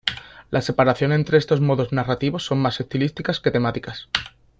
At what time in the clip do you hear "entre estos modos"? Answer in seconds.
1.11-1.93